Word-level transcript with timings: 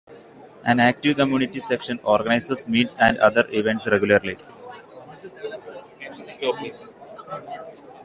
An 0.65 0.79
active 0.79 1.17
community 1.17 1.59
section 1.59 1.99
organises 2.03 2.67
'meets' 2.67 2.95
and 2.95 3.19
other 3.19 3.45
events 3.51 3.85
regularly. 3.85 4.35